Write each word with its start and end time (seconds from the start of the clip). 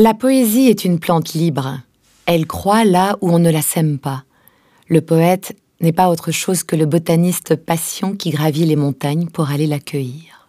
La 0.00 0.14
poésie 0.14 0.68
est 0.68 0.84
une 0.84 1.00
plante 1.00 1.34
libre. 1.34 1.80
Elle 2.24 2.46
croît 2.46 2.84
là 2.84 3.16
où 3.20 3.32
on 3.32 3.40
ne 3.40 3.50
la 3.50 3.62
sème 3.62 3.98
pas. 3.98 4.22
Le 4.86 5.00
poète 5.00 5.56
n'est 5.80 5.92
pas 5.92 6.08
autre 6.08 6.30
chose 6.30 6.62
que 6.62 6.76
le 6.76 6.86
botaniste 6.86 7.56
patient 7.56 8.14
qui 8.14 8.30
gravit 8.30 8.64
les 8.64 8.76
montagnes 8.76 9.26
pour 9.26 9.50
aller 9.50 9.66
l'accueillir. 9.66 10.46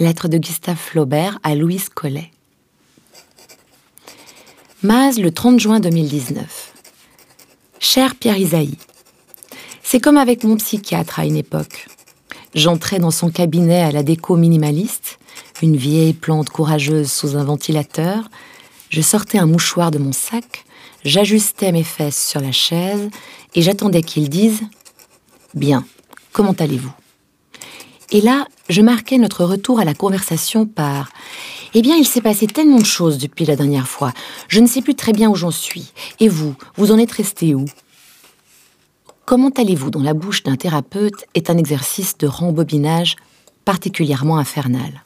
Lettre 0.00 0.26
de 0.26 0.38
Gustave 0.38 0.78
Flaubert 0.78 1.38
à 1.44 1.54
Louise 1.54 1.88
Collet. 1.90 2.32
Maz, 4.82 5.20
le 5.20 5.30
30 5.30 5.60
juin 5.60 5.78
2019. 5.78 6.72
Cher 7.78 8.16
Pierre 8.16 8.38
Isaïe, 8.38 8.78
c'est 9.84 10.00
comme 10.00 10.16
avec 10.16 10.42
mon 10.42 10.56
psychiatre 10.56 11.20
à 11.20 11.24
une 11.24 11.36
époque. 11.36 11.86
J'entrais 12.52 12.98
dans 12.98 13.12
son 13.12 13.30
cabinet 13.30 13.82
à 13.82 13.92
la 13.92 14.02
déco 14.02 14.34
minimaliste 14.36 15.19
une 15.62 15.76
vieille 15.76 16.12
plante 16.12 16.50
courageuse 16.50 17.10
sous 17.10 17.36
un 17.36 17.44
ventilateur, 17.44 18.30
je 18.88 19.00
sortais 19.00 19.38
un 19.38 19.46
mouchoir 19.46 19.90
de 19.90 19.98
mon 19.98 20.12
sac, 20.12 20.64
j'ajustais 21.04 21.72
mes 21.72 21.84
fesses 21.84 22.28
sur 22.28 22.40
la 22.40 22.52
chaise 22.52 23.10
et 23.54 23.62
j'attendais 23.62 24.02
qu'il 24.02 24.28
dise 24.28 24.62
Bien, 25.54 25.84
comment 26.32 26.52
allez-vous? 26.52 26.92
Et 28.12 28.20
là, 28.20 28.46
je 28.68 28.82
marquais 28.82 29.18
notre 29.18 29.44
retour 29.44 29.80
à 29.80 29.84
la 29.84 29.94
conversation 29.94 30.66
par 30.66 31.10
Eh 31.74 31.82
bien, 31.82 31.96
il 31.96 32.06
s'est 32.06 32.20
passé 32.20 32.46
tellement 32.46 32.78
de 32.78 32.84
choses 32.84 33.18
depuis 33.18 33.44
la 33.44 33.56
dernière 33.56 33.88
fois, 33.88 34.12
je 34.48 34.60
ne 34.60 34.66
sais 34.66 34.82
plus 34.82 34.94
très 34.94 35.12
bien 35.12 35.30
où 35.30 35.34
j'en 35.34 35.50
suis. 35.50 35.92
Et 36.18 36.28
vous, 36.28 36.54
vous 36.76 36.92
en 36.92 36.98
êtes 36.98 37.12
resté 37.12 37.54
où? 37.54 37.64
Comment 39.26 39.50
allez-vous 39.50 39.90
dans 39.90 40.02
la 40.02 40.14
bouche 40.14 40.42
d'un 40.42 40.56
thérapeute 40.56 41.24
est 41.34 41.50
un 41.50 41.56
exercice 41.56 42.18
de 42.18 42.26
rembobinage 42.26 43.16
particulièrement 43.64 44.38
infernal. 44.38 45.04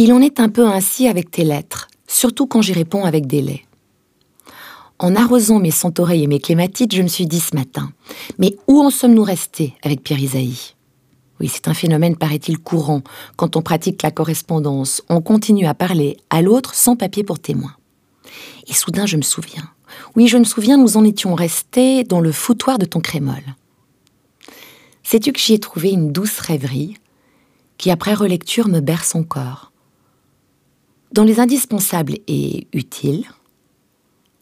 Il 0.00 0.12
en 0.12 0.20
est 0.20 0.38
un 0.38 0.48
peu 0.48 0.64
ainsi 0.64 1.08
avec 1.08 1.28
tes 1.28 1.42
lettres, 1.42 1.88
surtout 2.06 2.46
quand 2.46 2.62
j'y 2.62 2.72
réponds 2.72 3.04
avec 3.04 3.26
délai. 3.26 3.64
En 5.00 5.16
arrosant 5.16 5.58
mes 5.58 5.72
centaureuils 5.72 6.22
et 6.22 6.28
mes 6.28 6.38
clématites, 6.38 6.94
je 6.94 7.02
me 7.02 7.08
suis 7.08 7.26
dit 7.26 7.40
ce 7.40 7.56
matin, 7.56 7.90
mais 8.38 8.54
où 8.68 8.80
en 8.80 8.90
sommes-nous 8.90 9.24
restés 9.24 9.74
avec 9.82 10.04
Pierre 10.04 10.20
Isaïe 10.20 10.76
Oui, 11.40 11.50
c'est 11.52 11.66
un 11.66 11.74
phénomène, 11.74 12.14
paraît-il, 12.14 12.58
courant. 12.58 13.02
Quand 13.34 13.56
on 13.56 13.62
pratique 13.62 14.04
la 14.04 14.12
correspondance, 14.12 15.02
on 15.08 15.20
continue 15.20 15.66
à 15.66 15.74
parler 15.74 16.16
à 16.30 16.42
l'autre 16.42 16.76
sans 16.76 16.94
papier 16.94 17.24
pour 17.24 17.40
témoin. 17.40 17.74
Et 18.68 18.74
soudain, 18.74 19.04
je 19.04 19.16
me 19.16 19.22
souviens. 19.22 19.68
Oui, 20.14 20.28
je 20.28 20.38
me 20.38 20.44
souviens, 20.44 20.76
nous 20.76 20.96
en 20.96 21.02
étions 21.02 21.34
restés 21.34 22.04
dans 22.04 22.20
le 22.20 22.30
foutoir 22.30 22.78
de 22.78 22.84
ton 22.84 23.00
crémol. 23.00 23.42
Sais-tu 25.02 25.32
que 25.32 25.40
j'y 25.40 25.54
ai 25.54 25.58
trouvé 25.58 25.90
une 25.90 26.12
douce 26.12 26.38
rêverie 26.38 26.94
qui, 27.78 27.90
après 27.90 28.14
relecture, 28.14 28.68
me 28.68 28.78
berce 28.78 29.16
encore? 29.16 29.72
Dans 31.12 31.24
les 31.24 31.40
indispensables 31.40 32.18
et 32.26 32.66
utiles, 32.72 33.24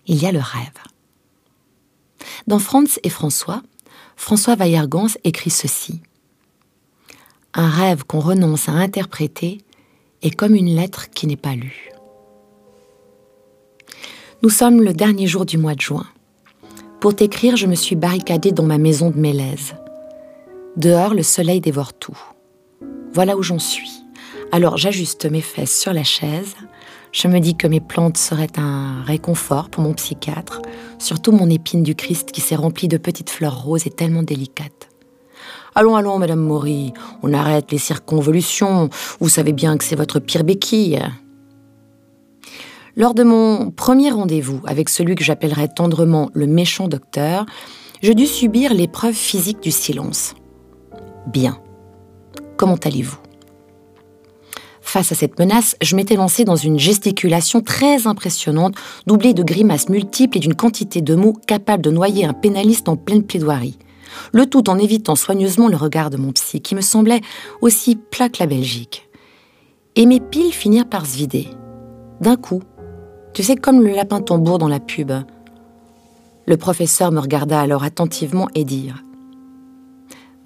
il 0.06 0.22
y 0.22 0.26
a 0.26 0.32
le 0.32 0.40
rêve. 0.40 0.82
Dans 2.46 2.58
Franz 2.58 2.98
et 3.02 3.08
François, 3.08 3.62
François 4.16 4.56
Weiergans 4.56 5.16
écrit 5.24 5.50
ceci. 5.50 6.00
Un 7.54 7.68
rêve 7.68 8.04
qu'on 8.04 8.20
renonce 8.20 8.68
à 8.68 8.72
interpréter 8.72 9.62
est 10.22 10.34
comme 10.34 10.54
une 10.54 10.74
lettre 10.74 11.10
qui 11.10 11.26
n'est 11.26 11.36
pas 11.36 11.54
lue. 11.54 11.90
Nous 14.42 14.50
sommes 14.50 14.82
le 14.82 14.92
dernier 14.92 15.26
jour 15.26 15.46
du 15.46 15.58
mois 15.58 15.74
de 15.74 15.80
juin. 15.80 16.06
Pour 17.00 17.14
t'écrire, 17.14 17.56
je 17.56 17.66
me 17.66 17.74
suis 17.74 17.96
barricadée 17.96 18.52
dans 18.52 18.64
ma 18.64 18.78
maison 18.78 19.10
de 19.10 19.18
Mélèze. 19.18 19.74
Dehors, 20.76 21.14
le 21.14 21.22
soleil 21.22 21.60
dévore 21.60 21.94
tout. 21.94 22.18
Voilà 23.12 23.36
où 23.36 23.42
j'en 23.42 23.58
suis. 23.58 23.95
Alors 24.56 24.78
j'ajuste 24.78 25.26
mes 25.26 25.42
fesses 25.42 25.78
sur 25.78 25.92
la 25.92 26.02
chaise. 26.02 26.56
Je 27.12 27.28
me 27.28 27.40
dis 27.40 27.58
que 27.58 27.66
mes 27.66 27.82
plantes 27.82 28.16
seraient 28.16 28.58
un 28.58 29.02
réconfort 29.02 29.68
pour 29.68 29.82
mon 29.82 29.92
psychiatre, 29.92 30.62
surtout 30.98 31.30
mon 31.30 31.50
épine 31.50 31.82
du 31.82 31.94
Christ 31.94 32.32
qui 32.32 32.40
s'est 32.40 32.56
remplie 32.56 32.88
de 32.88 32.96
petites 32.96 33.28
fleurs 33.28 33.64
roses 33.64 33.86
et 33.86 33.90
tellement 33.90 34.22
délicates. 34.22 34.88
Allons, 35.74 35.94
allons, 35.94 36.18
Madame 36.18 36.40
Maury, 36.40 36.94
on 37.22 37.34
arrête 37.34 37.70
les 37.70 37.76
circonvolutions. 37.76 38.88
Vous 39.20 39.28
savez 39.28 39.52
bien 39.52 39.76
que 39.76 39.84
c'est 39.84 39.94
votre 39.94 40.20
pire 40.20 40.42
béquille. 40.42 41.02
Lors 42.96 43.12
de 43.12 43.24
mon 43.24 43.70
premier 43.70 44.10
rendez-vous 44.10 44.62
avec 44.64 44.88
celui 44.88 45.16
que 45.16 45.24
j'appellerais 45.24 45.68
tendrement 45.68 46.30
le 46.32 46.46
méchant 46.46 46.88
docteur, 46.88 47.44
je 48.02 48.10
dus 48.10 48.26
subir 48.26 48.72
l'épreuve 48.72 49.12
physique 49.12 49.60
du 49.60 49.70
silence. 49.70 50.34
Bien. 51.26 51.58
Comment 52.56 52.76
allez-vous? 52.76 53.18
Face 54.96 55.12
à 55.12 55.14
cette 55.14 55.38
menace, 55.38 55.76
je 55.82 55.94
m'étais 55.94 56.16
lancée 56.16 56.44
dans 56.44 56.56
une 56.56 56.78
gesticulation 56.78 57.60
très 57.60 58.06
impressionnante, 58.06 58.76
doublée 59.06 59.34
de 59.34 59.42
grimaces 59.42 59.90
multiples 59.90 60.38
et 60.38 60.40
d'une 60.40 60.54
quantité 60.54 61.02
de 61.02 61.14
mots 61.14 61.34
capables 61.34 61.82
de 61.82 61.90
noyer 61.90 62.24
un 62.24 62.32
pénaliste 62.32 62.88
en 62.88 62.96
pleine 62.96 63.22
plaidoirie. 63.22 63.78
Le 64.32 64.46
tout 64.46 64.70
en 64.70 64.78
évitant 64.78 65.14
soigneusement 65.14 65.68
le 65.68 65.76
regard 65.76 66.08
de 66.08 66.16
mon 66.16 66.32
psy, 66.32 66.62
qui 66.62 66.74
me 66.74 66.80
semblait 66.80 67.20
aussi 67.60 67.96
plat 67.96 68.30
que 68.30 68.38
la 68.40 68.46
Belgique. 68.46 69.06
Et 69.96 70.06
mes 70.06 70.18
piles 70.18 70.54
finirent 70.54 70.88
par 70.88 71.04
se 71.04 71.18
vider. 71.18 71.48
D'un 72.22 72.36
coup. 72.36 72.62
Tu 73.34 73.42
sais, 73.42 73.56
comme 73.56 73.82
le 73.82 73.90
lapin 73.90 74.22
tambour 74.22 74.56
dans 74.56 74.66
la 74.66 74.80
pub. 74.80 75.12
Le 76.46 76.56
professeur 76.56 77.12
me 77.12 77.20
regarda 77.20 77.60
alors 77.60 77.84
attentivement 77.84 78.48
et 78.54 78.64
dire 78.64 79.04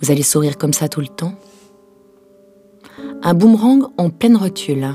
Vous 0.00 0.10
allez 0.10 0.25
sourire 0.25 0.59
comme 0.59 0.72
ça 0.72 0.89
tout 0.89 1.00
le 1.00 1.06
temps? 1.06 1.34
Un 3.22 3.34
boomerang 3.34 3.88
en 3.98 4.10
pleine 4.10 4.36
rotule. 4.36 4.94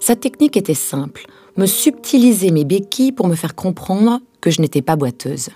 Sa 0.00 0.16
technique 0.16 0.56
était 0.56 0.74
simple, 0.74 1.26
me 1.56 1.66
subtiliser 1.66 2.50
mes 2.50 2.64
béquilles 2.64 3.12
pour 3.12 3.28
me 3.28 3.34
faire 3.34 3.54
comprendre 3.54 4.20
que 4.40 4.50
je 4.50 4.60
n'étais 4.60 4.82
pas 4.82 4.96
boiteuse. 4.96 5.50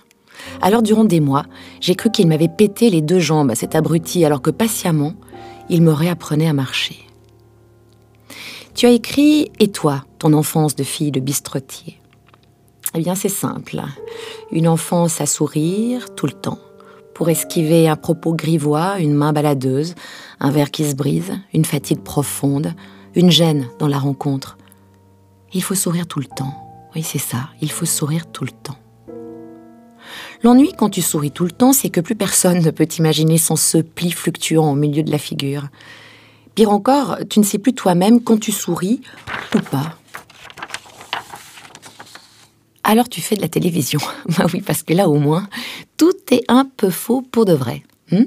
Alors 0.61 0.83
durant 0.83 1.05
des 1.05 1.21
mois, 1.21 1.45
j'ai 1.81 1.95
cru 1.95 2.11
qu'il 2.11 2.29
m'avait 2.29 2.49
pété 2.49 2.91
les 2.91 3.01
deux 3.01 3.19
jambes 3.19 3.51
à 3.51 3.55
cet 3.55 3.75
abruti 3.75 4.25
alors 4.25 4.43
que 4.43 4.51
patiemment, 4.51 5.15
il 5.69 5.83
me 5.83 5.93
réapprenait 5.93 6.49
à 6.49 6.53
marcher. 6.53 6.97
Tu 8.75 8.87
as 8.87 8.91
écrit 8.91 9.51
Et 9.59 9.69
toi, 9.69 10.05
ton 10.19 10.33
enfance 10.35 10.77
de 10.77 10.85
fille 10.85 11.11
de 11.11 11.21
bistrotier 11.21 11.99
Eh 12.95 13.01
bien 13.01 13.15
c'est 13.15 13.31
simple. 13.31 13.83
Une 14.53 14.69
enfance 14.69 15.21
à 15.21 15.27
sourire 15.27 16.15
tout 16.15 16.27
le 16.27 16.33
temps 16.33 16.59
pour 17.17 17.31
esquiver 17.31 17.89
un 17.89 17.97
propos 17.97 18.35
grivois, 18.35 18.99
une 18.99 19.15
main 19.15 19.33
baladeuse, 19.33 19.95
un 20.39 20.51
verre 20.51 20.71
qui 20.71 20.85
se 20.85 20.95
brise, 20.95 21.33
une 21.55 21.65
fatigue 21.65 22.03
profonde, 22.03 22.75
une 23.15 23.31
gêne 23.31 23.69
dans 23.79 23.89
la 23.89 23.99
rencontre. 23.99 24.59
Il 25.55 25.63
faut 25.63 25.75
sourire 25.75 26.07
tout 26.07 26.19
le 26.19 26.27
temps. 26.27 26.53
Oui, 26.95 27.03
c'est 27.03 27.17
ça, 27.17 27.49
il 27.63 27.71
faut 27.71 27.87
sourire 27.87 28.31
tout 28.31 28.45
le 28.45 28.51
temps. 28.51 28.77
L'ennui 30.43 30.75
quand 30.77 30.91
tu 30.91 31.01
souris 31.01 31.31
tout 31.31 31.45
le 31.45 31.53
temps, 31.53 31.73
c'est 31.73 31.89
que 31.89 32.03
plus 32.03 32.17
personne 32.17 32.63
ne 32.63 32.71
peut 32.71 32.85
t'imaginer 32.85 33.39
sans 33.39 33.57
ce 33.57 33.79
pli 33.79 34.11
fluctuant 34.11 34.71
au 34.71 34.75
milieu 34.75 35.03
de 35.03 35.11
la 35.11 35.17
figure. 35.17 35.69
Pire 36.55 36.71
encore, 36.71 37.17
tu 37.31 37.41
ne 37.41 37.45
sais 37.47 37.59
plus 37.59 37.73
toi-même 37.73 38.23
quand 38.23 38.39
tu 38.39 38.53
souris 38.53 39.01
ou 39.55 39.61
pas 39.61 39.97
alors 42.87 43.09
tu 43.09 43.21
fais 43.21 43.37
de 43.37 43.43
la 43.43 43.49
télévision. 43.49 43.99
bah 44.39 44.47
oui, 44.53 44.61
parce 44.61 44.83
que 44.83 44.95
là 44.95 45.09
au 45.09 45.19
moins, 45.19 45.49
tout 45.97 46.15
est 46.31 46.45
un 46.49 46.65
peu 46.65 46.91
faux 46.91 47.21
pour 47.21 47.45
de 47.45 47.53
vrai. 47.53 47.83
Hmm? 48.11 48.27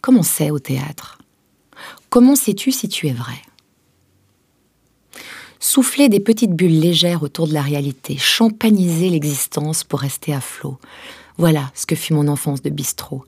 Comment 0.00 0.24
c'est 0.24 0.50
au 0.50 0.58
théâtre? 0.58 1.18
Comment 2.10 2.36
sais-tu 2.36 2.72
si 2.72 2.88
tu 2.88 3.06
es 3.08 3.12
vrai? 3.12 3.40
Souffler 5.60 6.08
des 6.08 6.20
petites 6.20 6.52
bulles 6.52 6.78
légères 6.78 7.22
autour 7.22 7.48
de 7.48 7.54
la 7.54 7.62
réalité, 7.62 8.18
champagniser 8.18 9.08
l'existence 9.08 9.82
pour 9.82 10.00
rester 10.00 10.34
à 10.34 10.40
flot. 10.40 10.78
Voilà 11.38 11.70
ce 11.74 11.86
que 11.86 11.94
fut 11.94 12.12
mon 12.12 12.28
enfance 12.28 12.62
de 12.62 12.70
bistrot. 12.70 13.24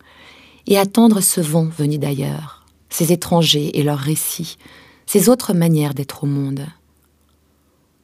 Et 0.67 0.79
attendre 0.79 1.21
ce 1.21 1.41
vent 1.41 1.65
venu 1.65 1.97
d'ailleurs, 1.97 2.67
ces 2.91 3.13
étrangers 3.13 3.79
et 3.79 3.85
leurs 3.85 3.99
récits, 3.99 4.59
ces 5.07 5.29
autres 5.29 5.55
manières 5.55 5.95
d'être 5.95 6.25
au 6.25 6.27
monde. 6.27 6.67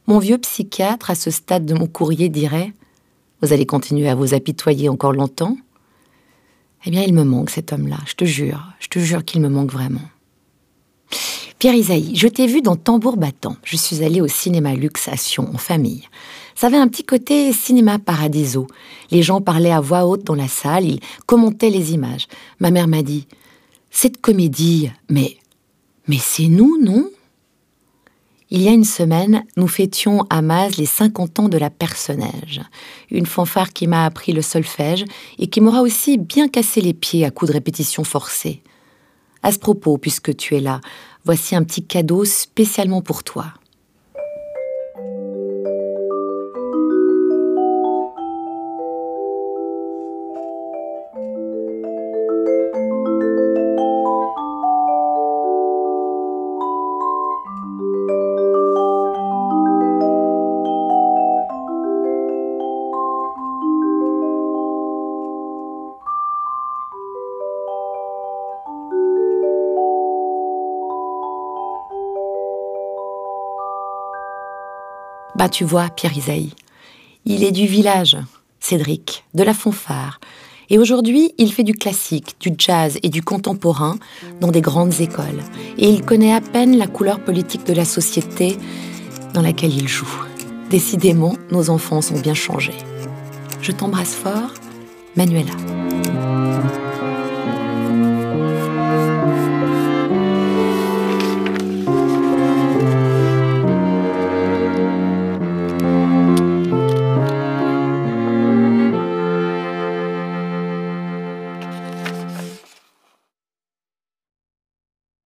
Mon 0.07 0.19
vieux 0.19 0.37
psychiatre, 0.37 1.11
à 1.11 1.15
ce 1.15 1.31
stade 1.31 1.65
de 1.65 1.73
mon 1.73 1.87
courrier, 1.87 2.29
dirait 2.29 2.73
Vous 3.41 3.53
allez 3.53 3.65
continuer 3.65 4.09
à 4.09 4.15
vous 4.15 4.33
apitoyer 4.33 4.89
encore 4.89 5.13
longtemps? 5.13 5.57
Eh 6.85 6.91
bien, 6.91 7.03
il 7.03 7.13
me 7.13 7.23
manque 7.23 7.49
cet 7.49 7.71
homme-là, 7.71 7.97
je 8.05 8.13
te 8.13 8.25
jure, 8.25 8.73
je 8.79 8.89
te 8.89 8.99
jure 8.99 9.23
qu'il 9.23 9.39
me 9.39 9.47
manque 9.47 9.71
vraiment. 9.71 10.01
Pierre 11.57 11.75
Isaïe, 11.75 12.13
je 12.15 12.27
t'ai 12.27 12.45
vu 12.45 12.61
dans 12.61 12.75
Tambour 12.75 13.15
battant. 13.15 13.55
Je 13.63 13.77
suis 13.77 14.03
allée 14.03 14.19
au 14.19 14.27
cinéma 14.27 14.71
Sion, 15.15 15.49
en 15.53 15.57
famille. 15.57 16.09
Ça 16.55 16.67
avait 16.67 16.75
un 16.75 16.89
petit 16.89 17.05
côté 17.05 17.53
cinéma 17.53 17.99
paradiso. 17.99 18.67
Les 19.11 19.21
gens 19.21 19.39
parlaient 19.39 19.71
à 19.71 19.79
voix 19.79 20.05
haute 20.05 20.25
dans 20.25 20.35
la 20.35 20.49
salle, 20.49 20.83
ils 20.83 20.99
commentaient 21.25 21.69
les 21.69 21.93
images. 21.93 22.27
Ma 22.59 22.69
mère 22.69 22.89
m'a 22.89 23.01
dit 23.01 23.27
Cette 23.91 24.19
comédie, 24.19 24.91
mais. 25.09 25.37
Mais 26.09 26.17
c'est 26.19 26.49
nous, 26.49 26.77
non? 26.83 27.09
Il 28.49 28.61
y 28.61 28.67
a 28.67 28.71
une 28.71 28.83
semaine, 28.83 29.45
nous 29.57 29.67
fêtions 29.67 30.25
à 30.29 30.41
Maz 30.41 30.77
les 30.77 30.85
50 30.85 31.39
ans 31.39 31.49
de 31.49 31.57
la 31.57 31.69
personnage, 31.69 32.61
une 33.09 33.25
fanfare 33.25 33.73
qui 33.73 33.87
m'a 33.87 34.05
appris 34.05 34.33
le 34.33 34.41
solfège 34.41 35.05
et 35.39 35.47
qui 35.47 35.61
m'aura 35.61 35.81
aussi 35.81 36.17
bien 36.17 36.47
cassé 36.47 36.81
les 36.81 36.93
pieds 36.93 37.25
à 37.25 37.31
coups 37.31 37.49
de 37.49 37.53
répétitions 37.53 38.03
forcées. 38.03 38.61
À 39.41 39.51
ce 39.51 39.59
propos, 39.59 39.97
puisque 39.97 40.35
tu 40.35 40.55
es 40.55 40.59
là, 40.59 40.81
voici 41.25 41.55
un 41.55 41.63
petit 41.63 41.85
cadeau 41.85 42.25
spécialement 42.25 43.01
pour 43.01 43.23
toi. 43.23 43.53
Bah 75.43 75.49
tu 75.49 75.65
vois, 75.65 75.89
Pierre 75.89 76.17
Isaïe, 76.17 76.53
il 77.25 77.43
est 77.43 77.51
du 77.51 77.67
village, 77.67 78.15
Cédric, 78.61 79.25
de 79.33 79.43
la 79.43 79.53
fanfare. 79.53 80.21
Et 80.69 80.79
aujourd'hui, 80.79 81.33
il 81.37 81.51
fait 81.51 81.65
du 81.65 81.73
classique, 81.73 82.37
du 82.39 82.53
jazz 82.57 82.97
et 83.03 83.09
du 83.09 83.21
contemporain 83.21 83.97
dans 84.39 84.51
des 84.51 84.61
grandes 84.61 85.01
écoles. 85.01 85.43
Et 85.77 85.89
il 85.89 86.05
connaît 86.05 86.31
à 86.31 86.39
peine 86.39 86.77
la 86.77 86.87
couleur 86.87 87.19
politique 87.19 87.65
de 87.65 87.73
la 87.73 87.83
société 87.83 88.57
dans 89.33 89.41
laquelle 89.41 89.75
il 89.75 89.89
joue. 89.89 90.23
Décidément, 90.69 91.35
nos 91.51 91.69
enfants 91.69 91.99
sont 91.99 92.21
bien 92.21 92.35
changés. 92.35 92.77
Je 93.61 93.73
t'embrasse 93.73 94.15
fort, 94.15 94.53
Manuela. 95.17 95.82